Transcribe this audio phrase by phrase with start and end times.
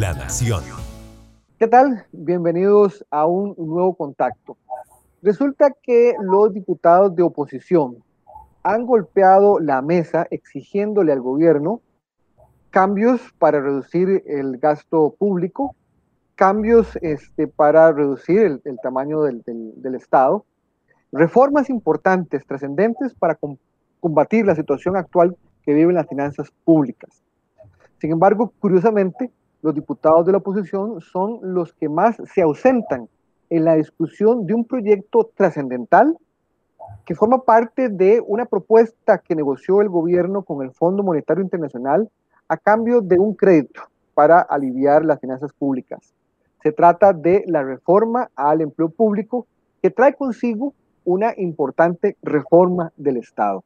[0.00, 0.62] La Nación.
[1.58, 2.06] ¿Qué tal?
[2.10, 4.56] Bienvenidos a un nuevo contacto.
[5.20, 7.98] Resulta que los diputados de oposición
[8.62, 11.82] han golpeado la mesa exigiéndole al gobierno
[12.70, 15.76] cambios para reducir el gasto público,
[16.34, 20.46] cambios este, para reducir el, el tamaño del, del, del, Estado,
[21.12, 23.58] reformas importantes, trascendentes para com
[24.00, 27.22] combatir la situación actual que viven las finanzas públicas.
[27.98, 29.30] Sin embargo, curiosamente,
[29.62, 33.08] los diputados de la oposición son los que más se ausentan
[33.50, 36.16] en la discusión de un proyecto trascendental
[37.04, 42.10] que forma parte de una propuesta que negoció el gobierno con el Fondo Monetario Internacional
[42.48, 43.82] a cambio de un crédito
[44.14, 46.14] para aliviar las finanzas públicas.
[46.62, 49.46] Se trata de la reforma al empleo público
[49.82, 53.64] que trae consigo una importante reforma del Estado.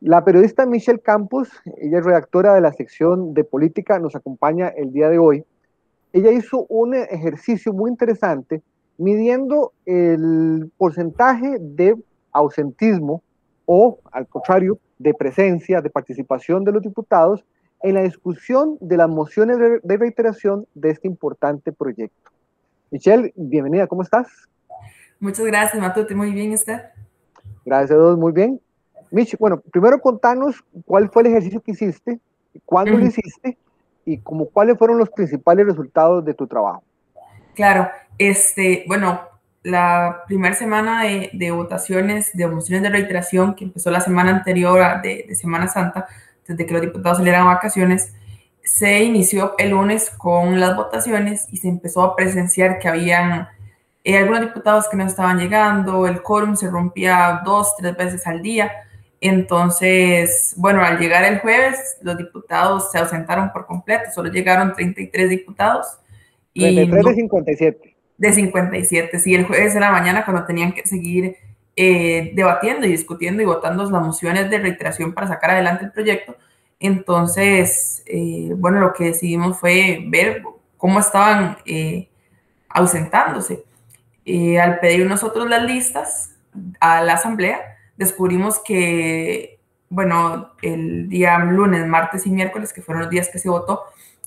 [0.00, 4.92] La periodista Michelle Campos, ella es redactora de la sección de política, nos acompaña el
[4.92, 5.44] día de hoy.
[6.12, 8.62] Ella hizo un ejercicio muy interesante
[8.98, 11.96] midiendo el porcentaje de
[12.32, 13.22] ausentismo
[13.64, 17.44] o, al contrario, de presencia, de participación de los diputados
[17.82, 22.30] en la discusión de las mociones de reiteración de este importante proyecto.
[22.90, 24.28] Michelle, bienvenida, ¿cómo estás?
[25.20, 26.92] Muchas gracias, Matute, muy bien, ¿está?
[27.64, 28.60] Gracias a todos, muy bien.
[29.10, 32.18] Mich, bueno, primero contanos cuál fue el ejercicio que hiciste,
[32.64, 33.00] cuándo uh -huh.
[33.00, 33.58] lo hiciste
[34.04, 36.82] y como cuáles fueron los principales resultados de tu trabajo.
[37.54, 39.20] Claro, este, bueno,
[39.62, 44.80] la primera semana de, de, votaciones de mociones de reiteración que empezó la semana anterior
[44.80, 46.06] a, de, de, Semana Santa,
[46.46, 48.14] desde que los diputados salieran a vacaciones,
[48.62, 53.48] se inició el lunes con las votaciones y se empezó a presenciar que habían
[54.04, 58.40] eh, algunos diputados que no estaban llegando, el quórum se rompía dos, tres veces al
[58.40, 58.70] día.
[59.20, 65.30] Entonces, bueno, al llegar el jueves, los diputados se ausentaron por completo, solo llegaron 33
[65.30, 65.86] diputados.
[66.54, 67.96] 33 y de 57.
[68.18, 71.36] De 57, sí, el jueves de la mañana cuando tenían que seguir
[71.76, 76.36] eh, debatiendo y discutiendo y votando las mociones de reiteración para sacar adelante el proyecto.
[76.80, 80.42] Entonces, eh, bueno, lo que decidimos fue ver
[80.76, 82.08] cómo estaban eh,
[82.68, 83.64] ausentándose.
[84.24, 86.30] Eh, al pedir nosotros las listas
[86.80, 89.58] a la asamblea, descubrimos que,
[89.88, 93.82] bueno, el día lunes, martes y miércoles, que fueron los días que se votó,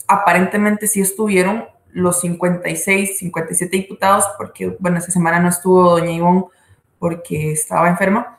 [0.08, 6.46] aparentemente sí estuvieron los 56, 57 diputados, porque, bueno, esta semana no estuvo doña Ivonne
[7.00, 8.38] porque estaba enferma,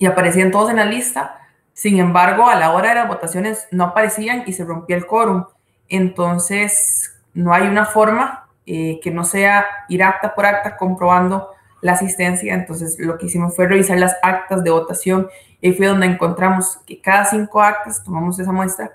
[0.00, 1.38] y aparecían todos en la lista.
[1.74, 5.44] Sin embargo, a la hora de las votaciones no aparecían y se rompió el quórum.
[5.88, 11.50] Entonces, no hay una forma eh, que no sea ir acta por acta comprobando
[11.80, 12.54] la asistencia.
[12.54, 15.28] Entonces, lo que hicimos fue revisar las actas de votación
[15.60, 18.92] y fue donde encontramos que cada cinco actas, tomamos esa muestra,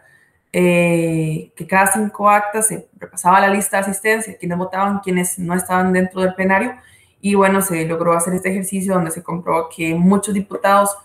[0.51, 5.53] eh, que cada cinco actas se repasaba la lista de asistencia, quienes votaban, quienes no
[5.53, 6.73] estaban dentro del plenario.
[7.21, 10.95] Y bueno, se logró hacer este ejercicio donde se comprobó que muchos diputados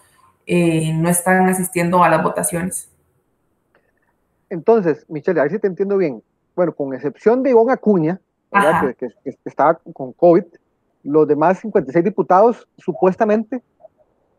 [0.46, 2.90] eh, no están asistiendo a las votaciones.
[4.48, 6.22] Entonces, Michelle, a ver si te entiendo bien.
[6.54, 8.20] Bueno, con excepción de Ivonne Acuña,
[8.50, 10.44] que, que, que, estaba con COVID,
[11.02, 13.62] los demás 56 diputados supuestamente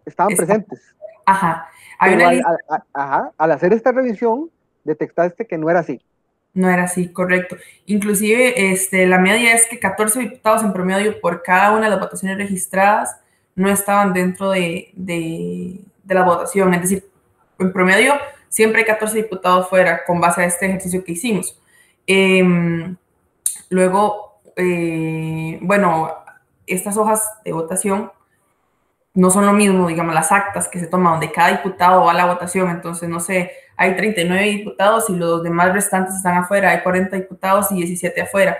[0.05, 0.45] estaban Está.
[0.45, 0.81] presentes.
[1.25, 1.67] Ajá.
[1.99, 3.31] Hay una al, al, ajá.
[3.37, 4.49] Al hacer esta revisión,
[4.83, 6.01] detectaste que no era así.
[6.53, 7.55] No era así, correcto.
[7.85, 11.99] Inclusive, este, la media es que 14 diputados en promedio por cada una de las
[11.99, 13.17] votaciones registradas
[13.55, 16.73] no estaban dentro de, de, de la votación.
[16.73, 17.05] Es decir,
[17.59, 18.15] en promedio
[18.49, 21.57] siempre hay 14 diputados fuera con base a este ejercicio que hicimos.
[22.05, 22.43] Eh,
[23.69, 26.11] luego, eh, bueno,
[26.73, 28.11] estas hojas de votación
[29.13, 32.15] no son lo mismo, digamos, las actas que se toman donde cada diputado va a
[32.15, 36.81] la votación, entonces, no sé, hay 39 diputados y los demás restantes están afuera, hay
[36.81, 38.57] 40 diputados y 17 afuera.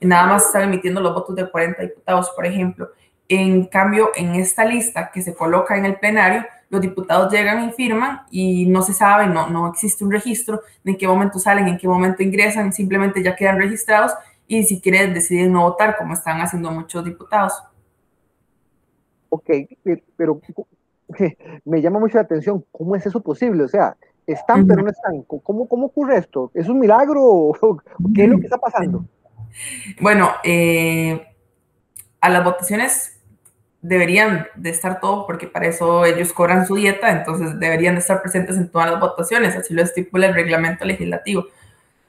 [0.00, 2.90] Nada más están emitiendo los votos de 40 diputados, por ejemplo.
[3.28, 7.72] En cambio, en esta lista que se coloca en el plenario, los diputados llegan y
[7.72, 11.68] firman y no se sabe, no, no existe un registro de en qué momento salen,
[11.68, 14.12] en qué momento ingresan, simplemente ya quedan registrados
[14.48, 17.52] y si quieren deciden no votar, como están haciendo muchos diputados.
[19.28, 19.50] Ok,
[20.16, 20.40] pero
[21.64, 23.64] me llama mucho la atención, ¿cómo es eso posible?
[23.64, 23.96] O sea,
[24.26, 24.68] están uh -huh.
[24.68, 25.22] pero no están.
[25.22, 26.50] ¿Cómo, ¿Cómo ocurre esto?
[26.54, 27.52] ¿Es un milagro?
[28.14, 29.04] ¿Qué es lo que está pasando?
[30.00, 31.26] Bueno, eh,
[32.20, 33.20] a las votaciones
[33.82, 38.20] deberían de estar todos, porque para eso ellos cobran su dieta, entonces deberían de estar
[38.20, 41.46] presentes en todas las votaciones, así lo estipula el reglamento legislativo.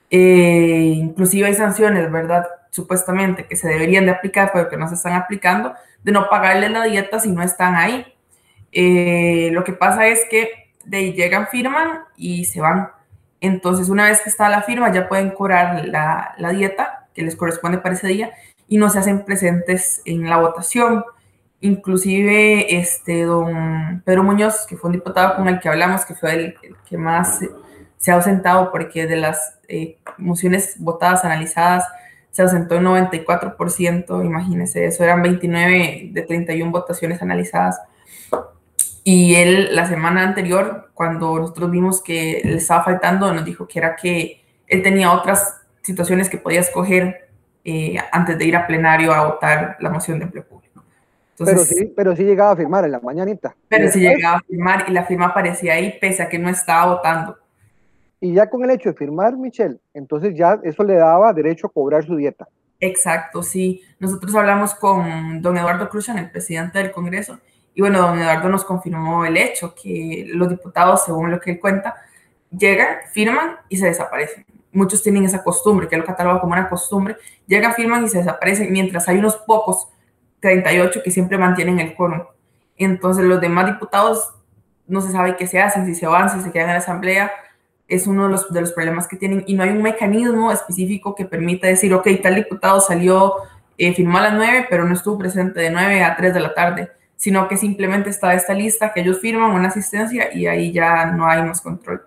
[0.10, 2.48] Eh, inclusive hay sanciones, ¿verdad?
[2.70, 5.74] Supuestamente que se deberían de aplicar, pero que no se están aplicando,
[6.04, 8.06] de no pagarles la dieta si no están ahí.
[8.72, 12.90] Eh, lo que pasa es que de ahí llegan, firman y se van.
[13.42, 17.36] Entonces, una vez que está la firma, ya pueden cobrar la, la dieta que les
[17.36, 18.32] corresponde para ese día
[18.68, 21.04] y no se hacen presentes en la votación.
[21.60, 26.34] Inclusive, este, don Pedro Muñoz, que fue un diputado con el que hablamos, que fue
[26.34, 26.56] el,
[26.88, 27.42] que más
[27.98, 31.86] se ha ausentado porque de las eh, mociones votadas, analizadas,
[32.32, 37.82] se ausentó un 94%, imagínense, eso eran 29 de 31 votaciones analizadas.
[39.04, 43.80] Y él la semana anterior, cuando nosotros vimos que le estaba faltando, nos dijo que
[43.80, 47.30] era que él tenía otras situaciones que podía escoger
[47.64, 50.84] eh, antes de ir a plenario a votar la moción de empleo público.
[51.38, 53.56] pero, sí, pero sí llegaba a firmar en la mañanita.
[53.68, 56.94] Pero sí llegaba a firmar y la firma aparecía ahí pese a que no estaba
[56.94, 57.38] votando.
[58.20, 61.72] Y ya con el hecho de firmar, Michelle, entonces ya eso le daba derecho a
[61.72, 62.48] cobrar su dieta.
[62.80, 63.82] Exacto, sí.
[64.00, 67.40] Nosotros hablamos con don Eduardo Cruzan, el presidente del Congreso,
[67.74, 71.60] y bueno, don Eduardo nos confirmó el hecho que los diputados, según lo que él
[71.60, 71.96] cuenta,
[72.50, 74.46] llegan, firman y se desaparecen.
[74.72, 78.72] Muchos tienen esa costumbre, que lo cataloga como una costumbre, llegan, firman y se desaparecen,
[78.72, 79.90] mientras hay unos pocos,
[80.40, 82.24] 38, que siempre mantienen el quórum.
[82.78, 84.34] Entonces los demás diputados
[84.88, 87.32] no se sabe qué se hacen, si se van, si se quedan en la asamblea,
[87.88, 91.16] es uno de los, de los problemas que tienen y no hay un mecanismo específico
[91.16, 93.36] que permita decir, ok, tal diputado salió,
[93.78, 96.54] eh, firmó a las 9, pero no estuvo presente de 9 a 3 de la
[96.54, 101.12] tarde, sino que simplemente está esta lista que ellos firman, una asistencia y ahí ya
[101.12, 102.04] no hay más control.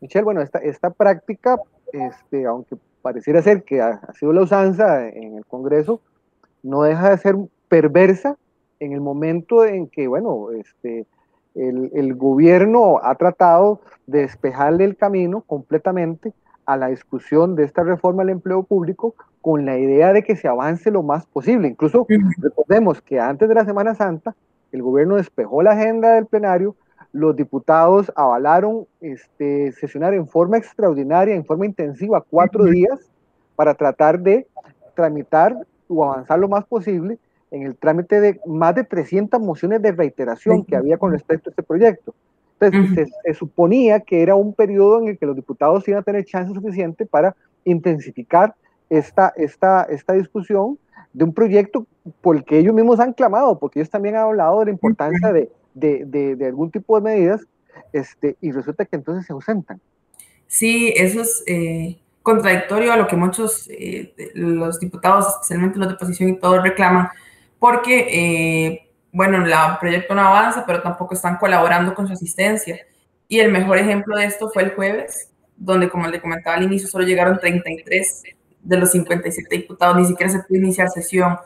[0.00, 1.58] Michelle, bueno, esta, esta práctica,
[1.92, 6.00] este, aunque pareciera ser que ha, ha sido la usanza en el Congreso,
[6.62, 7.36] no deja de ser
[7.68, 8.36] perversa
[8.78, 11.06] en el momento en que, bueno, este,
[11.54, 16.32] el, gobierno ha tratado de despejarle el camino completamente
[16.66, 20.48] a la discusión de esta reforma del empleo público con la idea de que se
[20.48, 21.68] avance lo más posible.
[21.68, 22.06] Incluso
[22.38, 24.34] recordemos que antes de la Semana Santa,
[24.70, 26.76] el gobierno despejó la agenda del plenario,
[27.12, 33.00] los diputados avalaron este, sesionar en forma extraordinaria, en forma intensiva, cuatro días
[33.56, 34.46] para tratar de
[34.94, 35.56] tramitar
[35.88, 37.18] o avanzar lo más posible
[37.50, 41.52] en el trámite de más de 300 mociones de reiteración que había con respecto a
[41.52, 42.14] este proyecto.
[42.60, 46.24] Entonces, se, suponía que era un periodo en el que los diputados iban a tener
[46.26, 48.54] chance suficiente para intensificar
[48.90, 50.78] esta, esta, esta discusión
[51.12, 51.86] de un proyecto
[52.20, 55.32] por el que ellos mismos han clamado, porque ellos también han hablado de la importancia
[55.32, 57.46] de, de, de, algún tipo de medidas,
[57.92, 59.80] este, y resulta que entonces se ausentan.
[60.46, 65.94] Sí, eso es eh, contradictorio a lo que muchos, eh, los diputados, especialmente los de
[65.94, 67.08] oposición y todos reclaman,
[67.60, 72.80] porque, eh, bueno, el proyecto no avanza, pero tampoco están colaborando con su asistencia.
[73.28, 76.88] Y el mejor ejemplo de esto fue el jueves, donde, como le comentaba al inicio,
[76.88, 78.22] solo llegaron 33
[78.62, 81.36] de los 57 diputados, ni siquiera se pudo iniciar sesión,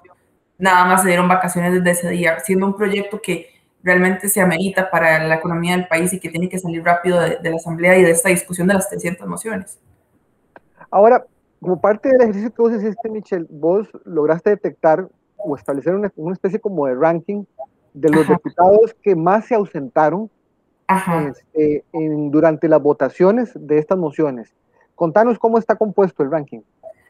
[0.56, 3.48] nada más se dieron vacaciones desde ese día, siendo un proyecto que
[3.82, 7.36] realmente se amerita para la economía del país y que tiene que salir rápido de,
[7.36, 9.78] de la Asamblea y de esta discusión de las 300 mociones.
[10.90, 11.24] Ahora,
[11.60, 15.08] como parte del ejercicio que vos hiciste, Michelle, vos lograste detectar
[15.44, 17.44] o establecer una, especie como de ranking
[17.92, 20.30] de los diputados que más se ausentaron
[21.28, 21.84] este,
[22.30, 24.52] durante las votaciones de estas mociones.
[24.94, 26.60] Contanos cómo está compuesto el ranking.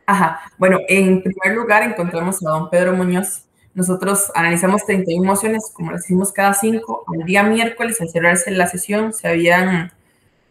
[0.07, 3.47] Ajá, bueno, en primer lugar encontramos a don Pedro Muñoz.
[3.73, 7.05] Nosotros analizamos 31 mociones, como las hicimos cada cinco.
[7.13, 9.93] El día miércoles, al cerrarse la sesión, se habían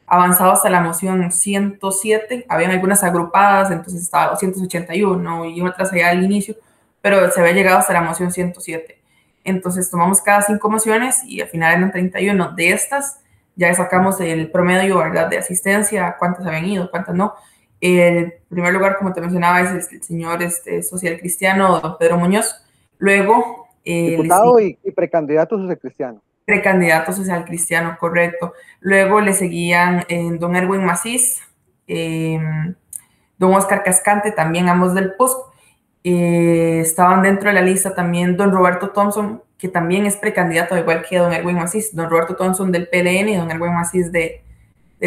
[0.08, 2.46] avanzado hasta la moción 107.
[2.50, 6.56] Habían algunas agrupadas, entonces estaba 281 y otras allá al inicio
[7.04, 8.98] pero se había llegado hasta la moción 107.
[9.44, 12.54] Entonces tomamos cada cinco mociones y al final eran 31.
[12.54, 13.20] De estas
[13.58, 15.28] ya sacamos el promedio ¿verdad?
[15.28, 17.34] de asistencia, cuántas habían ido, cuántas no.
[17.82, 22.56] El primer lugar, como te mencionaba, es el señor este, social cristiano, don Pedro Muñoz.
[23.00, 23.68] Luego...
[23.84, 26.22] Eh, Diputado y, precandidato social cristiano.
[26.46, 28.54] Precandidato social cristiano, correcto.
[28.80, 31.42] Luego le seguían eh, don Erwin Macís,
[31.86, 32.40] eh,
[33.38, 35.53] don Oscar Cascante, también ambos del PUSC.
[36.04, 41.06] Eh, estaban dentro de la lista también don Roberto Thompson, que también es precandidato, igual
[41.08, 44.44] que don Erwin Macís, don Roberto Thompson del PLN y don Erwin Macís de,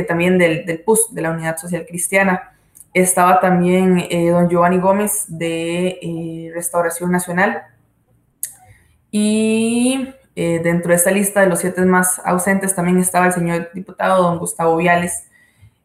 [0.08, 2.52] también del, del, PUS, de la Unidad Social Cristiana.
[2.94, 7.62] Estaba también eh, don Giovanni Gómez de eh, Restauración Nacional.
[9.10, 14.22] Y dentro de esta lista de los siete más ausentes también estaba el señor diputado
[14.22, 15.26] don Gustavo Viales.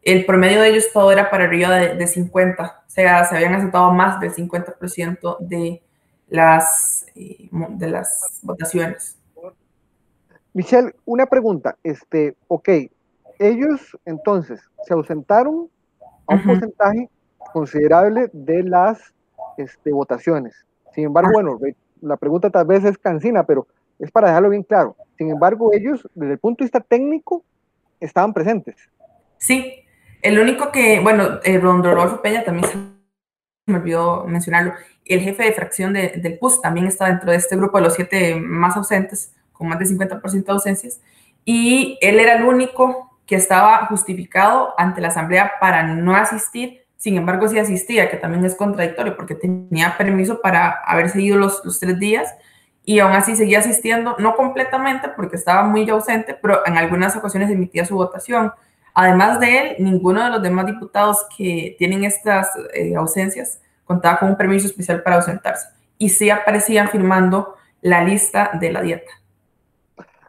[0.01, 3.91] El promedio de ellos todo era para arriba de, de 50 sea, se habían aceptado
[3.91, 5.81] más del 50% de
[6.27, 9.17] las, eh, de las votaciones.
[10.53, 11.77] Michelle, una pregunta.
[11.83, 12.69] Este, ok,
[13.39, 15.69] ellos entonces se ausentaron
[16.27, 17.09] a un porcentaje
[17.53, 19.13] considerable de las
[19.57, 20.65] este, votaciones.
[20.93, 21.57] Sin embargo, bueno,
[22.01, 23.67] la pregunta tal vez es cansina, pero
[23.99, 24.97] es para dejarlo bien claro.
[25.17, 27.45] Sin embargo, ellos, desde el punto de vista técnico,
[28.01, 28.75] estaban presentes.
[29.37, 29.85] Sí,
[30.21, 32.77] El único que, bueno, eh, Rodolfo Peña también se
[33.67, 34.73] me olvidó mencionarlo,
[35.05, 38.35] el jefe de fracción del PUS también está dentro de este grupo de los siete
[38.35, 41.01] más ausentes, con más de 50% de ausencias,
[41.43, 47.17] y él era el único que estaba justificado ante la asamblea para no asistir, sin
[47.17, 51.79] embargo sí asistía, que también es contradictorio porque tenía permiso para haber seguido los, los
[51.79, 52.35] tres días
[52.83, 57.49] y aún así seguía asistiendo, no completamente porque estaba muy ausente, pero en algunas ocasiones
[57.49, 58.53] emitía su votación.
[58.93, 64.29] Además de él, ninguno de los demás diputados que tienen estas eh, ausencias contaba con
[64.29, 65.67] un permiso especial para ausentarse
[65.97, 69.11] y sí aparecían firmando la lista de la dieta.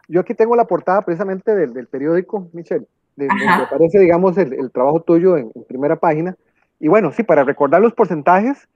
[0.07, 5.01] Yo aquí tengo la portada precisamente del, periódico, Michelle, de, donde aparece, digamos, el, trabajo
[5.01, 6.35] tuyo en, primera página.
[6.79, 8.67] Y bueno, sí, para recordar los porcentajes,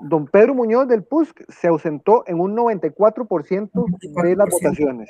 [0.00, 5.08] don Pedro Muñoz del PUSC se ausentó en un 94%, de las votaciones.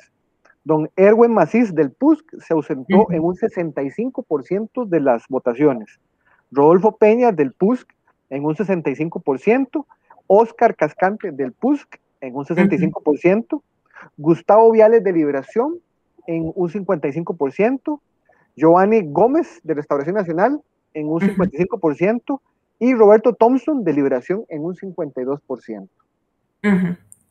[0.65, 5.99] Don Erwin Macís del PUSC se ausentó en un 65% de las votaciones.
[6.53, 7.89] Rodolfo Peña del PUSC
[8.31, 9.85] en un 65%.
[10.29, 13.61] Oscar Cascante del PUSC en un 65%.
[14.17, 15.79] Gustavo Viales de Liberación
[16.27, 18.01] en un 55%.
[18.55, 20.61] Giovanni Gómez de Restauración Nacional
[20.95, 22.41] en un 55%.
[22.79, 25.89] Y Roberto Thompson de Liberación en un 52%.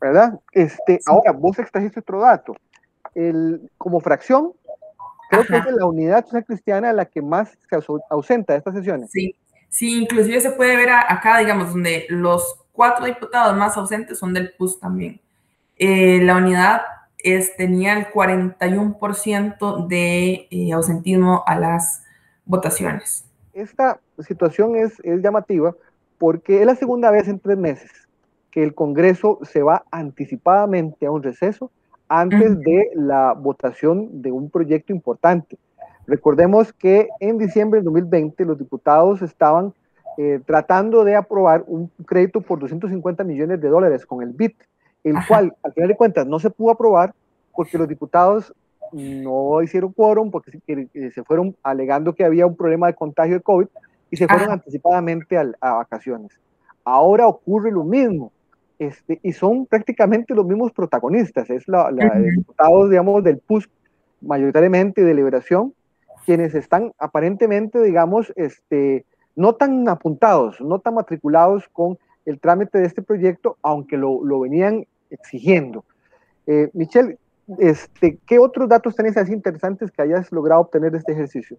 [0.02, 0.40] ¿Verdad?
[0.52, 2.56] Este, Ahora, vos extrajiste otro dato
[3.16, 4.54] el, como fracción,
[5.30, 9.10] creo que es la unidad social cristiana la que más se ausenta de estas sesiones.
[9.12, 9.36] Sí,
[9.70, 14.54] sí, inclusive se puede ver acá, digamos, donde los cuatro diputados más ausentes son del
[14.54, 15.22] PUS también.
[15.78, 16.82] Eh, la unidad
[17.18, 22.04] es, tenía el 41% de eh, ausentismo a las
[22.46, 23.26] votaciones.
[23.54, 25.76] Esta situación es, es llamativa
[26.18, 27.92] porque es la segunda vez en tres meses
[28.52, 31.72] que el Congreso se va anticipadamente a un receso
[32.14, 35.58] antes de la votación de un proyecto importante.
[36.06, 39.74] Recordemos que en diciembre de 2020 los diputados estaban
[40.18, 44.58] eh, tratando de aprobar un crédito por 250 millones de dólares con el BIT,
[45.06, 47.14] el cual al final de cuentas no se pudo aprobar
[47.56, 48.54] porque los diputados
[48.92, 50.60] no hicieron quórum, porque
[51.14, 53.68] se fueron alegando que había un problema de contagio de COVID
[54.10, 56.38] y se fueron anticipadamente a vacaciones.
[56.84, 58.34] Ahora ocurre lo mismo
[58.82, 63.70] este, y son prácticamente los mismos protagonistas, es la, diputados, digamos, del PUSC,
[64.22, 65.76] mayoritariamente de Liberación,
[66.26, 72.88] quienes están aparentemente, digamos, este, no tan apuntados, no tan matriculados con el trámite de
[72.88, 75.86] este proyecto, aunque lo, lo venían exigiendo.
[76.48, 77.20] Eh, Michelle,
[77.60, 81.56] este, ¿qué otros datos tenés así interesantes que hayas logrado obtener de este ejercicio?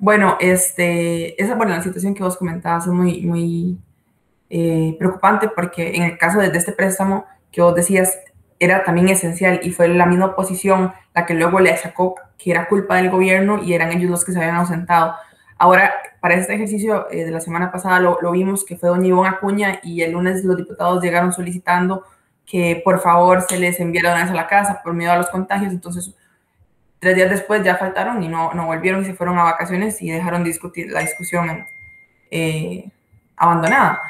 [0.00, 3.78] Bueno, este, esa, bueno, la situación que vos comentabas es muy, muy
[4.50, 8.18] eh, preocupante porque en el caso de, este préstamo que vos decías
[8.58, 12.68] era también esencial y fue la misma oposición la que luego le achacó que era
[12.68, 15.14] culpa del gobierno y eran ellos los que se habían ausentado.
[15.58, 19.26] Ahora, para este ejercicio eh, de la semana pasada lo, vimos que fue don Ivón
[19.26, 22.04] Acuña y el lunes los diputados llegaron solicitando
[22.46, 25.72] que por favor se les enviara a la casa por miedo a los contagios.
[25.72, 26.14] Entonces,
[26.98, 30.10] tres días después ya faltaron y no, no volvieron y se fueron a vacaciones y
[30.10, 31.66] dejaron discutir la discusión
[32.30, 32.90] eh,
[33.36, 34.00] abandonada.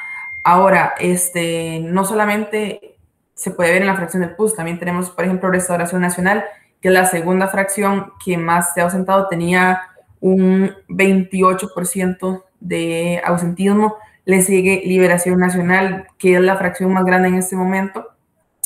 [0.45, 2.99] Ahora, este, no solamente
[3.35, 6.45] se puede ver en la fracción del PUS, también tenemos, por ejemplo, Restauración Nacional,
[6.81, 9.81] que es la segunda fracción que más se ha ausentado, tenía
[10.21, 13.97] un 28% de ausentismo.
[14.27, 18.11] Le sigue Liberación Nacional, que es la fracción más grande en este momento,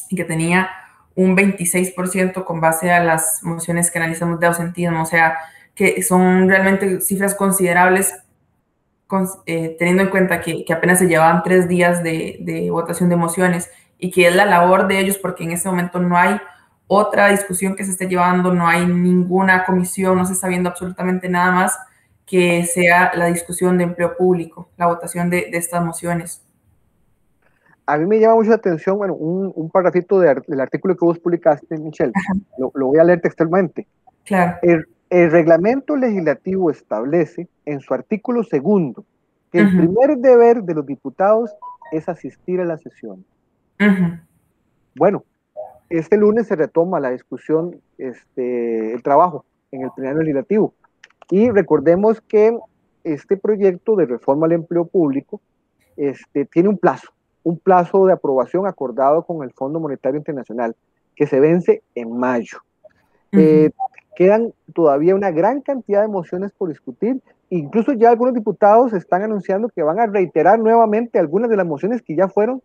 [0.08, 0.68] y que tenía
[1.14, 5.02] un 26% con base a las mociones que analizamos de ausentismo.
[5.02, 5.38] O sea,
[5.75, 8.14] que son realmente cifras considerables
[9.46, 14.10] eh, teniendo en cuenta que, apenas se llevaban tres días de, votación de mociones y
[14.10, 16.38] que es la labor de ellos porque en este momento no hay
[16.86, 21.28] otra discusión que se esté llevando, no hay ninguna comisión, no se está viendo absolutamente
[21.28, 21.78] nada más
[22.26, 26.42] que sea la discusión de empleo público, la votación de, estas mociones.
[27.86, 29.70] A mí me llama mucho la atención, bueno, un, un
[30.20, 32.12] del artículo que vos publicaste, Michelle,
[32.58, 33.86] lo, lo, voy a leer textualmente.
[34.24, 34.58] Claro.
[34.60, 39.04] El reglamento legislativo establece en su artículo segundo
[39.50, 41.50] que el primer deber de los diputados
[41.92, 43.24] es asistir a la sesión.
[44.94, 45.24] Bueno,
[45.88, 50.74] este lunes se retoma la discusión, este, el trabajo en el plenario legislativo.
[51.30, 52.58] Y recordemos que
[53.04, 55.40] este proyecto de reforma al empleo público
[55.96, 57.08] este, tiene un plazo,
[57.42, 60.76] un plazo de aprobación acordado con el Fondo Monetario Internacional,
[61.14, 62.58] que se vence en mayo.
[63.32, 63.70] Eh,
[64.18, 67.20] quedan todavía una gran cantidad de mociones por discutir.
[67.50, 72.02] Incluso ya algunos diputados están anunciando que van a reiterar nuevamente algunas de las mociones
[72.02, 72.60] que ya fueron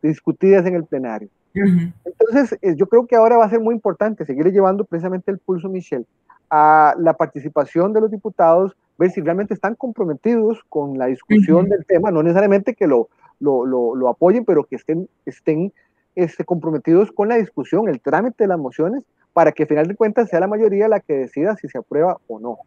[0.00, 1.28] discutidas en el plenario.
[1.54, 5.38] Entonces, eh, yo creo que ahora va a ser muy importante seguir llevando precisamente el
[5.38, 6.06] pulso, Michelle,
[6.50, 11.84] a la participación de los diputados ver si realmente están comprometidos con la discusión del
[11.84, 13.08] tema, no necesariamente que lo,
[13.40, 15.72] lo, lo, apoyen, pero que estén, estén
[16.14, 19.02] este, comprometidos con la discusión, el trámite de las mociones,
[19.38, 22.18] para que al final de cuentas sea la mayoría la que decida si se aprueba
[22.26, 22.58] o no.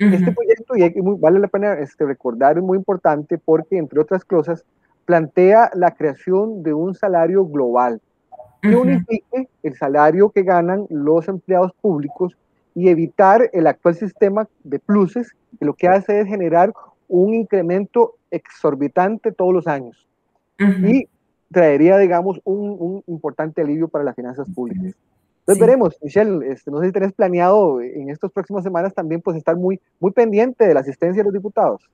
[0.00, 4.64] Este proyecto, y vale la pena este, recordar, es muy importante porque, entre otras cosas,
[5.04, 8.00] plantea la creación de un salario global
[8.60, 12.36] que unifique el salario que ganan los empleados públicos
[12.74, 16.72] y evitar el actual sistema de pluses, que lo que hace es generar
[17.06, 20.08] un incremento exorbitante todos los años
[20.58, 21.06] y
[21.52, 24.96] traería, digamos, un, un, importante alivio para las finanzas públicas.
[25.48, 29.34] Entonces veremos, Michelle, este, no sé si tenés planeado en estas próximas semanas también pues
[29.34, 31.88] estar muy, muy pendiente de la asistencia de los diputados.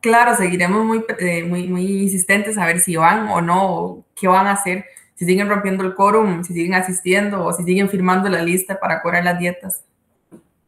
[0.00, 4.46] Claro, seguiremos muy, eh, muy, muy insistentes a ver si van o no, qué van
[4.46, 4.84] a hacer,
[5.16, 9.02] si siguen rompiendo el quórum, si siguen asistiendo o si siguen firmando la lista para
[9.02, 9.82] cobrar las dietas.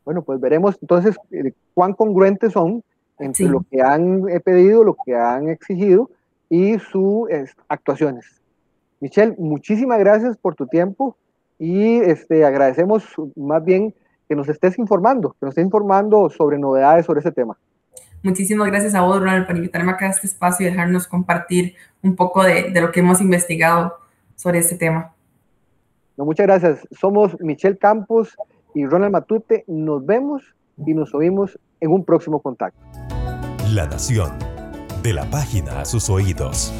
[0.04, 2.82] Bueno, pues veremos entonces eh, cuán congruentes son
[3.20, 6.10] entre lo que han eh, pedido, lo que han exigido
[6.50, 7.28] y sus
[7.68, 8.42] actuaciones.
[8.98, 11.16] Michelle, muchísimas gracias por tu tiempo
[11.62, 13.04] y este, agradecemos
[13.36, 13.94] más bien
[14.28, 17.56] que nos estés informando, que nos estés informando sobre novedades sobre ese tema.
[18.24, 22.16] Muchísimas gracias a vos, Ronald, por invitarme acá a este espacio y dejarnos compartir un
[22.16, 23.94] poco de, de lo que hemos investigado
[24.34, 25.14] sobre este tema.
[26.16, 26.80] No, muchas gracias.
[26.90, 28.36] Somos Michelle Campos
[28.74, 29.62] y Ronald Matute.
[29.68, 30.42] Nos vemos
[30.84, 32.80] y nos oímos en un próximo contacto.
[33.72, 34.32] La Nación,
[35.04, 36.72] de la página a sus oídos.